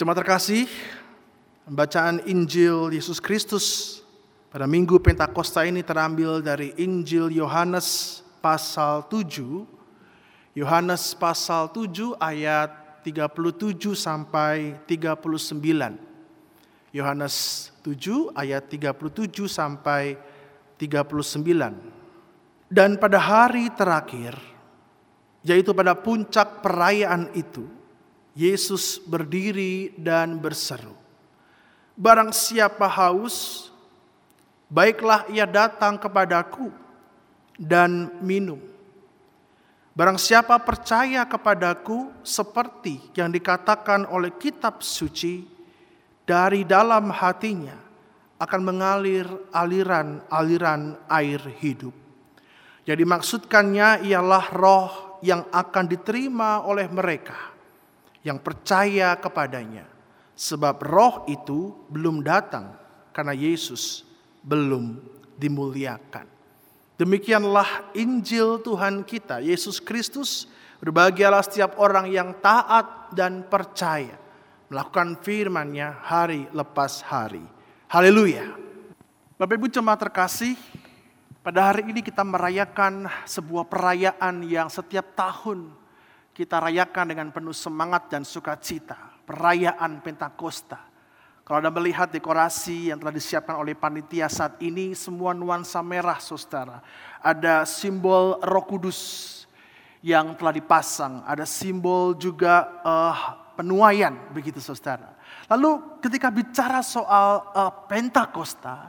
[0.00, 0.64] Jemaat terkasih,
[1.68, 4.00] bacaan Injil Yesus Kristus
[4.48, 10.56] pada Minggu Pentakosta ini terambil dari Injil Yohanes pasal 7.
[10.56, 15.60] Yohanes pasal 7 ayat 37 sampai 39.
[16.96, 20.16] Yohanes 7 ayat 37 sampai
[20.80, 22.72] 39.
[22.72, 24.32] Dan pada hari terakhir,
[25.44, 27.79] yaitu pada puncak perayaan itu,
[28.34, 30.94] Yesus berdiri dan berseru,
[31.98, 33.68] "Barang siapa haus,
[34.70, 36.70] baiklah ia datang kepadaku
[37.58, 38.62] dan minum.
[39.98, 45.42] Barang siapa percaya kepadaku, seperti yang dikatakan oleh Kitab Suci,
[46.22, 47.74] dari dalam hatinya
[48.38, 51.92] akan mengalir aliran-aliran air hidup."
[52.86, 57.49] Jadi maksudkannya ialah roh yang akan diterima oleh mereka
[58.24, 59.88] yang percaya kepadanya.
[60.36, 62.72] Sebab roh itu belum datang
[63.12, 64.08] karena Yesus
[64.40, 64.96] belum
[65.36, 66.24] dimuliakan.
[66.96, 70.48] Demikianlah Injil Tuhan kita, Yesus Kristus.
[70.80, 74.16] Berbahagialah setiap orang yang taat dan percaya.
[74.72, 77.44] Melakukan firman-Nya hari lepas hari.
[77.92, 78.48] Haleluya.
[79.36, 80.56] Bapak Ibu jemaat terkasih,
[81.40, 85.72] pada hari ini kita merayakan sebuah perayaan yang setiap tahun
[86.40, 88.96] kita rayakan dengan penuh semangat dan sukacita.
[89.28, 90.80] Perayaan Pentakosta.
[91.44, 96.80] Kalau Anda melihat dekorasi yang telah disiapkan oleh panitia saat ini, semua nuansa merah saudara.
[97.20, 99.00] Ada simbol roh kudus
[100.00, 101.20] yang telah dipasang.
[101.28, 103.18] Ada simbol juga uh,
[103.52, 105.12] penuaian begitu saudara.
[105.44, 108.88] Lalu ketika bicara soal uh, Pentakosta,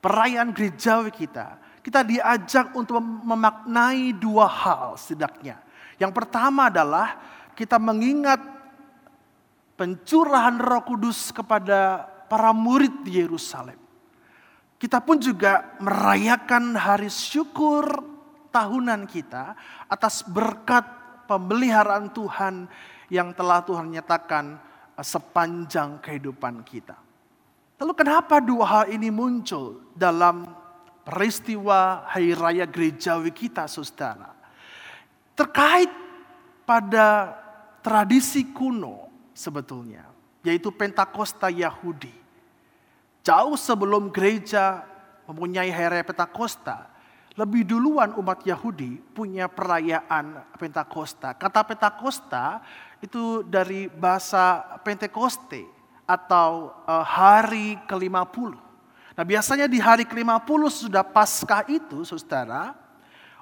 [0.00, 5.69] perayaan gerejawi kita, kita diajak untuk memaknai dua hal setidaknya.
[6.00, 7.20] Yang pertama adalah
[7.52, 8.40] kita mengingat
[9.76, 13.76] pencurahan Roh Kudus kepada para murid di Yerusalem.
[14.80, 17.84] Kita pun juga merayakan hari syukur
[18.48, 19.52] tahunan kita
[19.92, 20.88] atas berkat
[21.28, 22.64] pemeliharaan Tuhan
[23.12, 24.56] yang telah Tuhan nyatakan
[24.96, 26.96] sepanjang kehidupan kita.
[27.76, 30.48] Lalu kenapa dua hal ini muncul dalam
[31.04, 34.39] peristiwa hari raya gerejawi kita saudara?
[35.40, 35.88] Terkait
[36.68, 37.32] pada
[37.80, 40.04] tradisi kuno sebetulnya,
[40.44, 42.12] yaitu Pentakosta Yahudi.
[43.24, 44.84] Jauh sebelum gereja
[45.24, 46.92] mempunyai hari Pentakosta,
[47.40, 51.32] lebih duluan umat Yahudi punya perayaan Pentakosta.
[51.32, 52.60] Kata Pentakosta
[53.00, 55.64] itu dari bahasa Pentekoste
[56.04, 58.52] atau uh, hari ke-50.
[59.16, 62.76] Nah biasanya di hari ke-50 sudah Paskah itu saudara,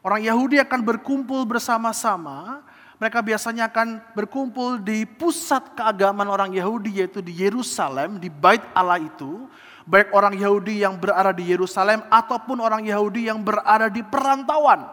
[0.03, 2.63] Orang Yahudi akan berkumpul bersama-sama.
[2.99, 8.99] Mereka biasanya akan berkumpul di pusat keagamaan orang Yahudi yaitu di Yerusalem, di Bait Allah
[8.99, 9.47] itu.
[9.89, 14.85] Baik orang Yahudi yang berada di Yerusalem ataupun orang Yahudi yang berada di perantauan.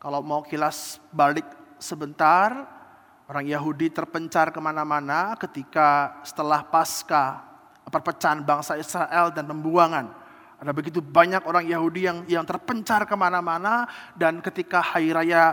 [0.00, 1.44] Kalau mau kilas balik
[1.76, 2.54] sebentar,
[3.26, 7.42] orang Yahudi terpencar ke mana-mana ketika setelah pasca
[7.90, 10.25] perpecahan bangsa Israel dan pembuangan
[10.56, 13.84] ada begitu banyak orang Yahudi yang yang terpencar ke mana-mana
[14.16, 15.52] dan ketika hari raya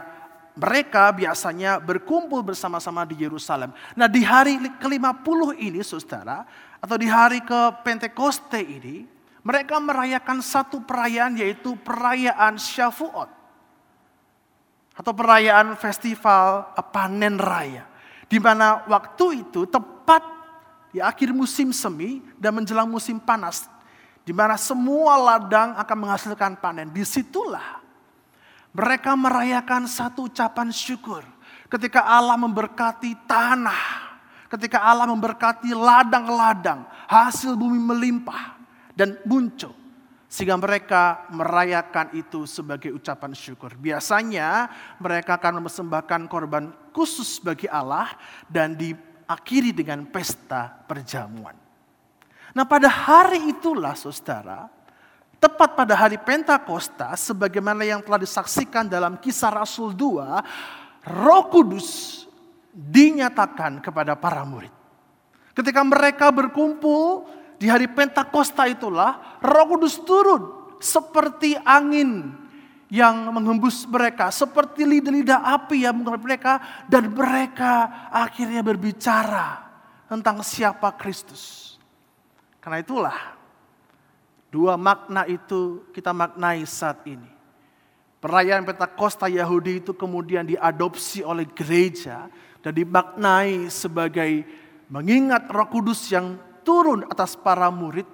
[0.56, 3.74] mereka biasanya berkumpul bersama-sama di Yerusalem.
[3.98, 6.46] Nah di hari ke-50 ini saudara,
[6.78, 9.04] atau di hari ke Pentekoste ini,
[9.42, 13.42] mereka merayakan satu perayaan yaitu perayaan Shavuot.
[14.94, 17.90] Atau perayaan festival panen raya.
[18.30, 20.22] Di mana waktu itu tepat
[20.94, 23.73] di akhir musim semi dan menjelang musim panas
[24.24, 26.92] di mana semua ladang akan menghasilkan panen.
[26.92, 27.84] Di situlah
[28.74, 31.22] mereka merayakan satu ucapan syukur.
[31.70, 34.14] Ketika Allah memberkati tanah,
[34.50, 38.58] ketika Allah memberkati ladang-ladang, hasil bumi melimpah
[38.98, 39.74] dan muncul.
[40.26, 43.78] Sehingga mereka merayakan itu sebagai ucapan syukur.
[43.78, 44.66] Biasanya
[44.98, 48.10] mereka akan mempersembahkan korban khusus bagi Allah
[48.50, 51.63] dan diakhiri dengan pesta perjamuan.
[52.54, 54.70] Nah pada hari itulah saudara,
[55.42, 62.22] tepat pada hari Pentakosta, sebagaimana yang telah disaksikan dalam kisah Rasul 2, roh kudus
[62.72, 64.72] dinyatakan kepada para murid.
[65.58, 67.26] Ketika mereka berkumpul
[67.58, 72.38] di hari Pentakosta itulah, roh kudus turun seperti angin
[72.94, 76.54] yang menghembus mereka, seperti lidah-lidah api yang menghembus mereka,
[76.86, 79.66] dan mereka akhirnya berbicara
[80.06, 81.74] tentang siapa Kristus.
[82.64, 83.36] Karena itulah
[84.48, 87.28] dua makna itu kita maknai saat ini.
[88.24, 92.32] Perayaan Pentakosta Yahudi itu kemudian diadopsi oleh gereja
[92.64, 94.48] dan dimaknai sebagai
[94.88, 98.08] mengingat Roh Kudus yang turun atas para murid,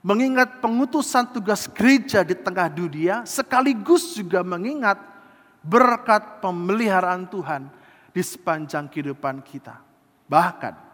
[0.00, 4.96] mengingat pengutusan tugas gereja di tengah dunia, sekaligus juga mengingat
[5.60, 7.68] berkat pemeliharaan Tuhan
[8.08, 9.84] di sepanjang kehidupan kita.
[10.32, 10.91] Bahkan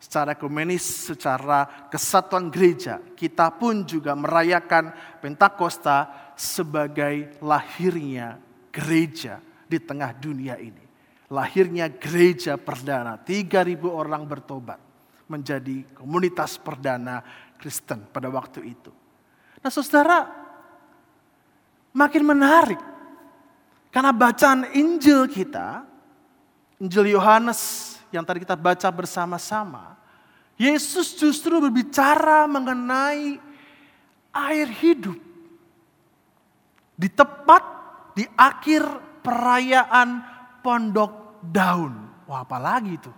[0.00, 8.40] secara ekumenis, secara kesatuan gereja, kita pun juga merayakan Pentakosta sebagai lahirnya
[8.72, 10.88] gereja di tengah dunia ini.
[11.30, 14.80] Lahirnya gereja perdana, 3000 orang bertobat
[15.30, 17.22] menjadi komunitas perdana
[17.60, 18.90] Kristen pada waktu itu.
[19.60, 20.26] Nah saudara,
[21.92, 22.80] makin menarik.
[23.92, 25.86] Karena bacaan Injil kita,
[26.82, 29.98] Injil Yohanes yang tadi kita baca bersama-sama,
[30.60, 33.40] Yesus justru berbicara mengenai
[34.30, 35.16] air hidup.
[37.00, 37.64] Di tepat
[38.12, 38.84] di akhir
[39.24, 40.20] perayaan
[40.60, 41.96] Pondok Daun.
[42.28, 43.12] Wah apalagi itu?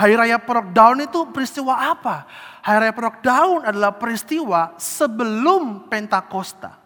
[0.00, 2.24] Hari Raya Perok Daun itu peristiwa apa?
[2.64, 6.80] Hari Raya Perok Daun adalah peristiwa sebelum Pentakosta.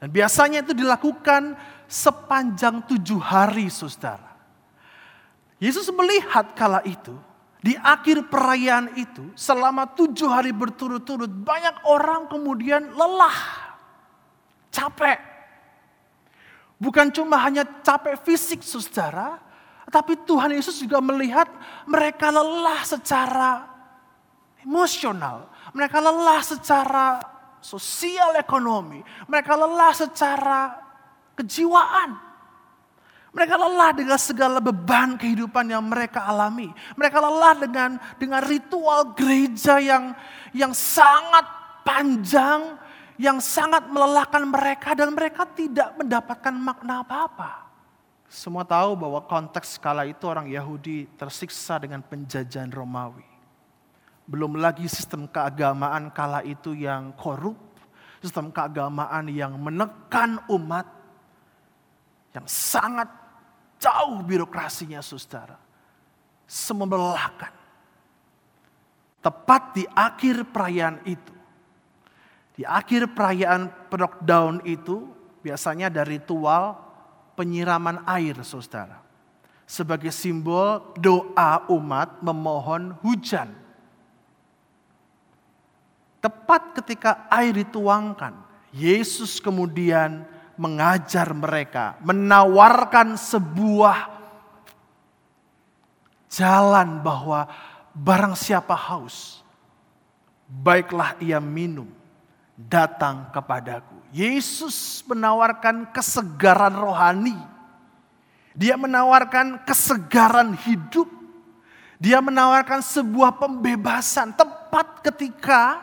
[0.00, 1.52] Dan biasanya itu dilakukan
[1.84, 4.25] sepanjang tujuh hari saudara.
[5.56, 7.16] Yesus melihat kala itu,
[7.64, 13.38] di akhir perayaan itu, selama tujuh hari berturut-turut, banyak orang kemudian lelah,
[14.68, 15.16] capek.
[16.76, 19.40] Bukan cuma hanya capek fisik saudara,
[19.88, 21.48] tapi Tuhan Yesus juga melihat
[21.88, 23.50] mereka lelah secara
[24.60, 25.48] emosional.
[25.72, 27.06] Mereka lelah secara
[27.62, 29.00] sosial ekonomi.
[29.30, 30.74] Mereka lelah secara
[31.38, 32.25] kejiwaan.
[33.36, 36.72] Mereka lelah dengan segala beban kehidupan yang mereka alami.
[36.96, 40.16] Mereka lelah dengan dengan ritual gereja yang
[40.56, 41.44] yang sangat
[41.84, 42.80] panjang,
[43.20, 47.68] yang sangat melelahkan mereka dan mereka tidak mendapatkan makna apa-apa.
[48.24, 53.28] Semua tahu bahwa konteks kala itu orang Yahudi tersiksa dengan penjajahan Romawi.
[54.24, 57.60] Belum lagi sistem keagamaan kala itu yang korup,
[58.24, 60.88] sistem keagamaan yang menekan umat,
[62.32, 63.25] yang sangat
[63.80, 65.58] jauh birokrasinya saudara.
[66.46, 67.52] Semua melelahkan.
[69.20, 71.34] Tepat di akhir perayaan itu,
[72.54, 75.10] di akhir perayaan Pedok Daun itu,
[75.42, 76.78] biasanya ada ritual
[77.34, 79.02] penyiraman air saudara.
[79.66, 83.50] Sebagai simbol doa umat memohon hujan.
[86.22, 90.22] Tepat ketika air dituangkan, Yesus kemudian
[90.56, 94.12] mengajar mereka, menawarkan sebuah
[96.32, 97.48] jalan bahwa
[97.96, 99.40] barang siapa haus,
[100.44, 101.88] baiklah ia minum,
[102.56, 103.96] datang kepadaku.
[104.12, 107.36] Yesus menawarkan kesegaran rohani.
[108.56, 111.08] Dia menawarkan kesegaran hidup.
[112.00, 115.80] Dia menawarkan sebuah pembebasan tepat ketika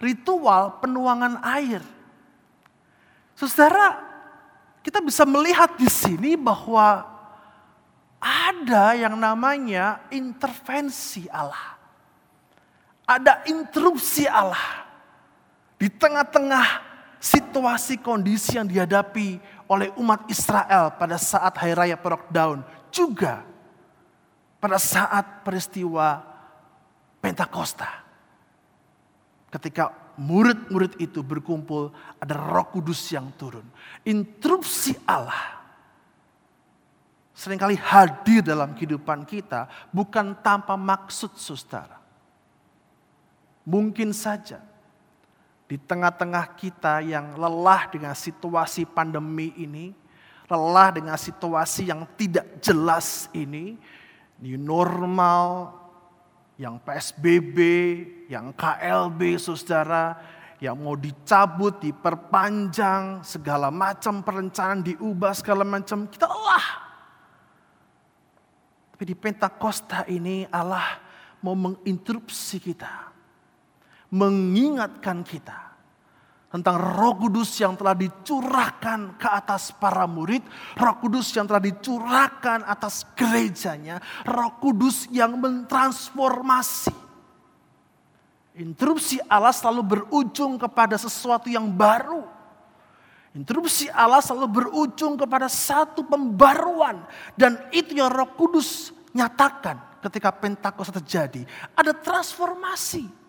[0.00, 1.84] ritual penuangan air.
[3.36, 4.09] Saudara,
[4.80, 7.04] kita bisa melihat di sini bahwa
[8.20, 11.76] ada yang namanya intervensi Allah.
[13.08, 14.88] Ada interupsi Allah.
[15.80, 16.90] Di tengah-tengah
[17.20, 22.60] situasi kondisi yang dihadapi oleh umat Israel pada saat Hari Raya Perok Daun.
[22.92, 23.44] Juga
[24.60, 26.24] pada saat peristiwa
[27.20, 27.88] Pentakosta.
[29.52, 31.88] Ketika murid-murid itu berkumpul,
[32.20, 33.64] ada roh kudus yang turun.
[34.04, 35.56] Interupsi Allah
[37.32, 41.96] sering kali hadir dalam kehidupan kita bukan tanpa maksud saudara.
[43.64, 44.60] Mungkin saja
[45.64, 49.96] di tengah-tengah kita yang lelah dengan situasi pandemi ini,
[50.52, 53.80] lelah dengan situasi yang tidak jelas ini,
[54.36, 55.79] new normal,
[56.60, 57.56] yang PSBB,
[58.28, 60.20] yang KLB saudara,
[60.60, 66.66] yang mau dicabut, diperpanjang, segala macam perencanaan diubah, segala macam, kita lelah.
[68.92, 71.00] Tapi di Pentakosta ini Allah
[71.40, 73.08] mau menginterupsi kita
[74.12, 75.69] mengingatkan kita
[76.50, 80.42] tentang Roh Kudus yang telah dicurahkan ke atas para murid,
[80.74, 86.90] Roh Kudus yang telah dicurahkan atas gerejanya, Roh Kudus yang mentransformasi.
[88.58, 92.26] Interupsi Allah selalu berujung kepada sesuatu yang baru.
[93.30, 97.06] Interupsi Allah selalu berujung kepada satu pembaruan
[97.38, 101.46] dan itu yang Roh Kudus nyatakan ketika Pentakosta terjadi.
[101.78, 103.19] Ada transformasi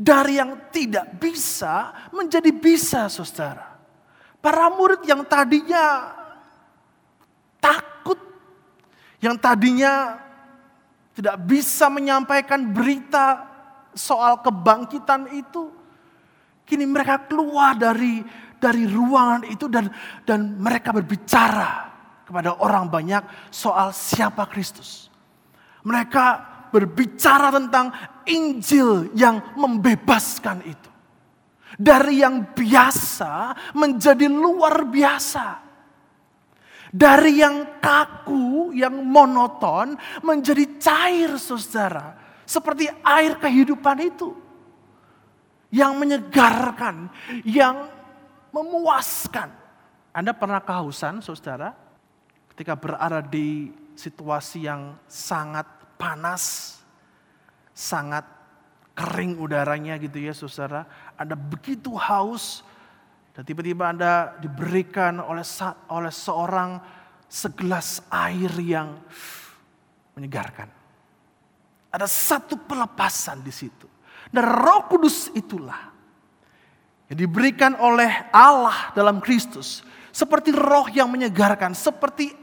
[0.00, 3.76] dari yang tidak bisa menjadi bisa, saudara.
[4.40, 6.16] Para murid yang tadinya
[7.60, 8.16] takut,
[9.20, 10.16] yang tadinya
[11.12, 13.44] tidak bisa menyampaikan berita
[13.92, 15.68] soal kebangkitan itu.
[16.64, 18.24] Kini mereka keluar dari
[18.56, 19.92] dari ruangan itu dan
[20.24, 21.92] dan mereka berbicara
[22.24, 25.12] kepada orang banyak soal siapa Kristus.
[25.84, 27.92] Mereka berbicara tentang
[28.30, 30.90] Injil yang membebaskan itu.
[31.80, 35.46] Dari yang biasa menjadi luar biasa.
[36.90, 39.94] Dari yang kaku, yang monoton
[40.26, 42.18] menjadi cair saudara.
[42.42, 44.34] Seperti air kehidupan itu.
[45.70, 47.06] Yang menyegarkan,
[47.46, 47.86] yang
[48.50, 49.54] memuaskan.
[50.10, 51.70] Anda pernah kehausan saudara?
[52.50, 56.76] Ketika berada di situasi yang sangat panas,
[57.76, 58.24] sangat
[58.96, 60.88] kering udaranya gitu ya saudara.
[61.20, 62.64] Anda begitu haus,
[63.36, 65.44] dan tiba-tiba Anda diberikan oleh
[65.92, 66.80] oleh seorang
[67.28, 68.96] segelas air yang
[70.16, 70.72] menyegarkan.
[71.92, 73.84] Ada satu pelepasan di situ.
[74.32, 75.90] Dan Roh Kudus itulah
[77.10, 82.34] yang diberikan oleh Allah dalam Kristus seperti roh yang menyegarkan, seperti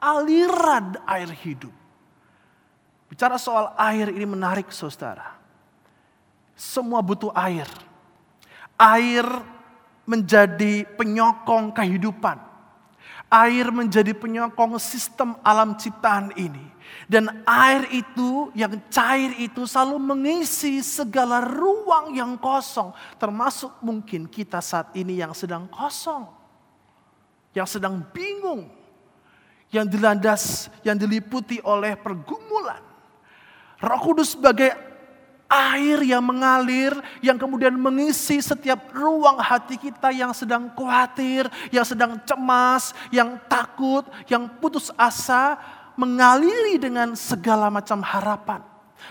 [0.00, 1.79] aliran air hidup.
[3.10, 5.34] Bicara soal air ini menarik saudara.
[6.54, 7.66] Semua butuh air.
[8.78, 9.26] Air
[10.06, 12.38] menjadi penyokong kehidupan.
[13.26, 16.62] Air menjadi penyokong sistem alam ciptaan ini.
[17.10, 22.94] Dan air itu, yang cair itu selalu mengisi segala ruang yang kosong.
[23.18, 26.30] Termasuk mungkin kita saat ini yang sedang kosong.
[27.54, 28.70] Yang sedang bingung.
[29.70, 30.42] Yang dilandas,
[30.86, 32.39] yang diliputi oleh pergumulan.
[33.80, 34.76] Roh Kudus sebagai
[35.50, 36.94] air yang mengalir,
[37.24, 44.06] yang kemudian mengisi setiap ruang hati kita yang sedang khawatir, yang sedang cemas, yang takut,
[44.30, 45.58] yang putus asa,
[45.98, 48.62] mengaliri dengan segala macam harapan,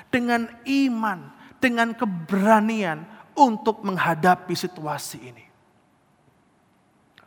[0.07, 1.27] dengan iman,
[1.59, 3.03] dengan keberanian
[3.35, 5.45] untuk menghadapi situasi ini.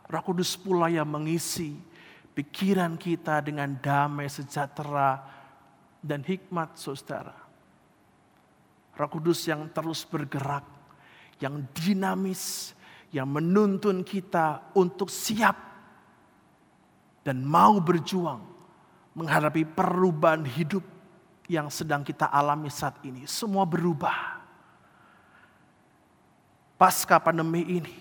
[0.09, 1.77] Roh Kudus pula yang mengisi
[2.33, 5.21] pikiran kita dengan damai sejahtera
[6.03, 7.43] dan hikmat saudara
[8.93, 10.65] Roh Kudus yang terus bergerak,
[11.41, 12.77] yang dinamis,
[13.09, 15.57] yang menuntun kita untuk siap
[17.25, 18.41] dan mau berjuang
[19.17, 20.85] menghadapi perubahan hidup
[21.49, 23.25] yang sedang kita alami saat ini.
[23.25, 24.45] Semua berubah.
[26.77, 27.95] Pasca pandemi ini,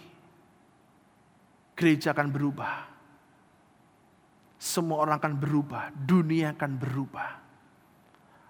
[1.77, 2.75] gereja akan berubah.
[4.59, 7.42] Semua orang akan berubah, dunia akan berubah.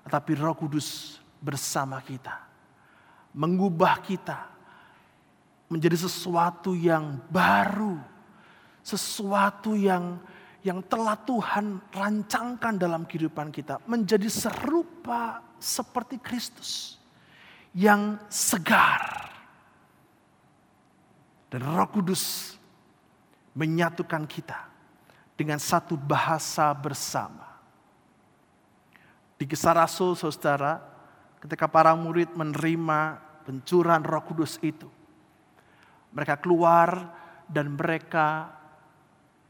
[0.06, 2.38] Tetapi Roh Kudus bersama kita.
[3.32, 4.50] Mengubah kita
[5.72, 7.96] menjadi sesuatu yang baru.
[8.82, 10.20] Sesuatu yang
[10.62, 13.82] yang telah Tuhan rancangkan dalam kehidupan kita.
[13.90, 16.98] Menjadi serupa seperti Kristus.
[17.74, 19.32] Yang segar.
[21.52, 22.56] Dan roh kudus
[23.52, 24.72] menyatukan kita
[25.36, 27.51] dengan satu bahasa bersama.
[29.42, 30.78] Di kisah Rasul, saudara,
[31.42, 34.86] ketika para murid menerima pencurahan roh kudus itu.
[36.14, 37.10] Mereka keluar
[37.50, 38.54] dan mereka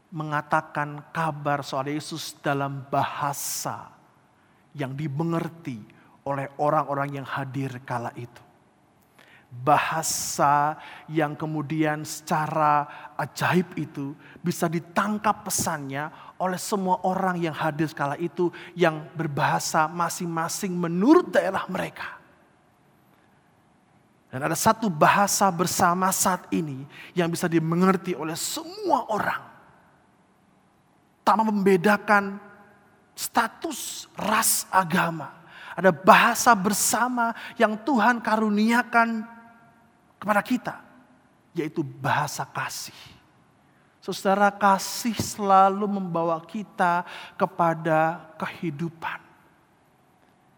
[0.09, 3.93] mengatakan kabar soal Yesus dalam bahasa
[4.73, 5.77] yang dimengerti
[6.25, 8.41] oleh orang-orang yang hadir kala itu
[9.61, 16.09] bahasa yang kemudian secara ajaib itu bisa ditangkap pesannya
[16.43, 22.19] oleh semua orang yang hadir kala itu yang berbahasa masing-masing menurut daerah mereka.
[24.27, 26.83] Dan ada satu bahasa bersama saat ini
[27.13, 29.41] yang bisa dimengerti oleh semua orang.
[31.23, 32.41] Tanpa membedakan
[33.13, 35.29] status ras agama.
[35.77, 37.31] Ada bahasa bersama
[37.61, 39.21] yang Tuhan karuniakan
[40.17, 40.75] kepada kita,
[41.53, 43.12] yaitu bahasa kasih.
[44.03, 47.07] Saudara, kasih selalu membawa kita
[47.39, 49.23] kepada kehidupan.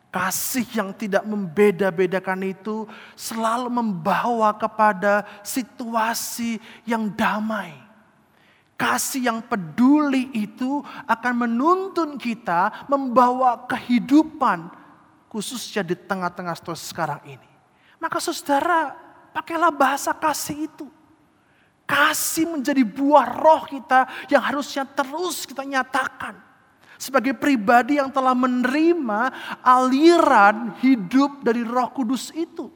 [0.09, 6.57] Kasih yang tidak membeda-bedakan itu selalu membawa kepada situasi
[6.89, 7.77] yang damai.
[8.81, 14.73] Kasih yang peduli itu akan menuntun kita membawa kehidupan
[15.29, 17.49] khususnya di tengah-tengah situasi sekarang ini.
[18.01, 20.87] Maka saudara Pakailah bahasa kasih itu.
[21.85, 26.33] Kasih menjadi buah roh kita yang harusnya terus kita nyatakan.
[26.97, 29.29] Sebagai pribadi yang telah menerima
[29.61, 32.73] aliran hidup dari roh kudus itu.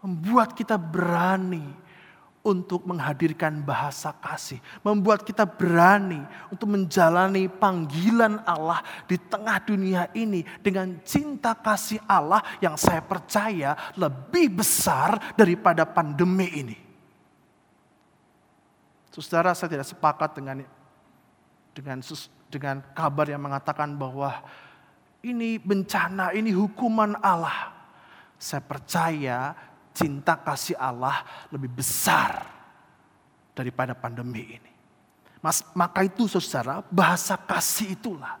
[0.00, 1.60] Membuat kita berani
[2.40, 10.40] untuk menghadirkan bahasa kasih, membuat kita berani untuk menjalani panggilan Allah di tengah dunia ini
[10.64, 16.89] dengan cinta kasih Allah yang saya percaya lebih besar daripada pandemi ini.
[19.10, 20.62] Saudara, saya tidak sepakat dengan
[21.74, 21.98] dengan
[22.50, 24.42] dengan kabar yang mengatakan bahwa
[25.22, 27.74] ini bencana, ini hukuman Allah.
[28.40, 29.52] Saya percaya
[29.92, 32.46] cinta kasih Allah lebih besar
[33.52, 34.72] daripada pandemi ini.
[35.40, 38.40] Mas, maka itu saudara, bahasa kasih itulah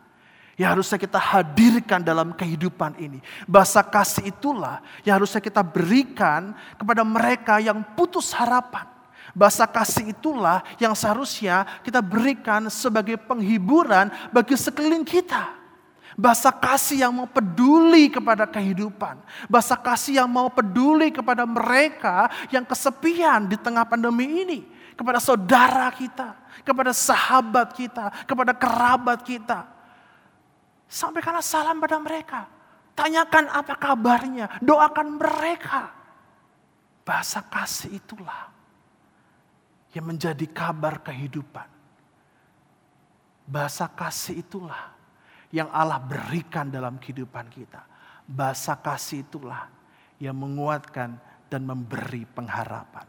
[0.60, 3.24] yang harusnya kita hadirkan dalam kehidupan ini.
[3.48, 8.99] Bahasa kasih itulah yang harusnya kita berikan kepada mereka yang putus harapan.
[9.30, 15.60] Bahasa kasih itulah yang seharusnya kita berikan sebagai penghiburan bagi sekeliling kita.
[16.18, 19.22] Bahasa kasih yang mau peduli kepada kehidupan.
[19.46, 24.60] Bahasa kasih yang mau peduli kepada mereka yang kesepian di tengah pandemi ini.
[24.98, 29.64] Kepada saudara kita, kepada sahabat kita, kepada kerabat kita.
[30.90, 32.44] Sampaikanlah salam pada mereka.
[32.92, 35.88] Tanyakan apa kabarnya, doakan mereka.
[37.00, 38.59] Bahasa kasih itulah
[39.90, 41.66] yang menjadi kabar kehidupan.
[43.50, 44.94] Bahasa kasih itulah
[45.50, 47.82] yang Allah berikan dalam kehidupan kita.
[48.30, 49.66] Bahasa kasih itulah
[50.22, 51.18] yang menguatkan
[51.50, 53.02] dan memberi pengharapan.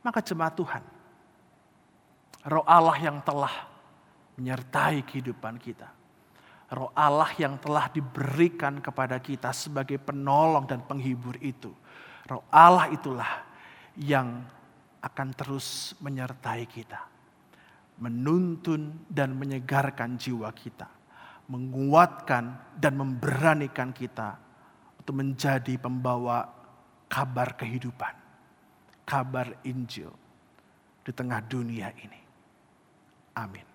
[0.00, 0.84] Maka jemaat Tuhan,
[2.46, 3.66] roh Allah yang telah
[4.38, 5.90] menyertai kehidupan kita.
[6.70, 11.74] Roh Allah yang telah diberikan kepada kita sebagai penolong dan penghibur itu.
[12.30, 13.42] Roh Allah itulah
[13.98, 14.46] yang
[15.00, 17.08] akan terus menyertai kita.
[18.00, 21.00] Menuntun dan menyegarkan jiwa kita
[21.50, 24.38] menguatkan dan memberanikan kita
[25.02, 26.46] untuk menjadi pembawa
[27.10, 28.14] kabar kehidupan,
[29.02, 30.14] kabar Injil
[31.02, 32.20] di tengah dunia ini.
[33.34, 33.69] Amin.